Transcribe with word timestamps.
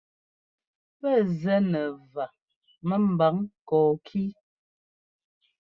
Pɛ́ 0.99 1.15
zɛ́ 1.41 1.59
nɛ 1.71 1.81
vǎ 2.13 2.25
mɛ́mbǎŋ 2.87 3.35
kɔɔkí. 3.67 4.23